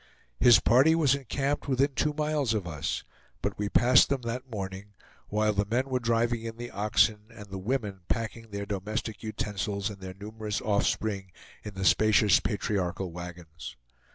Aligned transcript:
His 0.39 0.59
party 0.59 0.95
was 0.95 1.13
encamped 1.13 1.67
within 1.67 1.93
two 1.93 2.11
miles 2.13 2.55
of 2.55 2.65
us; 2.65 3.03
but 3.43 3.59
we 3.59 3.69
passed 3.69 4.09
them 4.09 4.23
that 4.23 4.49
morning, 4.49 4.93
while 5.27 5.53
the 5.53 5.67
men 5.69 5.89
were 5.91 5.99
driving 5.99 6.41
in 6.41 6.57
the 6.57 6.71
oxen, 6.71 7.25
and 7.29 7.49
the 7.51 7.59
women 7.59 7.99
packing 8.07 8.49
their 8.49 8.65
domestic 8.65 9.21
utensils 9.21 9.91
and 9.91 9.99
their 10.01 10.15
numerous 10.15 10.59
offspring 10.59 11.31
in 11.61 11.75
the 11.75 11.85
spacious 11.85 12.39
patriarchal 12.39 13.11
wagons. 13.11 13.77